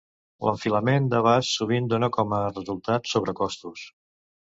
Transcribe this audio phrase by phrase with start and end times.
[0.45, 3.85] L'enfilament d'abast sovint dona com a resultat sobrecostos.